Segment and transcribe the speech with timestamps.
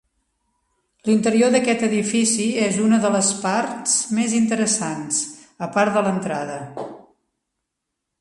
[1.09, 5.21] L'interior d'aquest edifici és una de les parts més interessants,
[5.67, 6.57] a part de l'entrada.